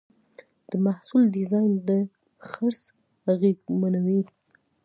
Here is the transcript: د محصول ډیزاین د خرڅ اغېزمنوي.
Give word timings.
د 0.69 0.71
محصول 0.85 1.23
ډیزاین 1.35 1.71
د 1.87 1.89
خرڅ 2.47 2.81
اغېزمنوي. 3.33 4.21